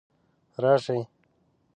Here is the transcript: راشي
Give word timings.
راشي 0.63 0.99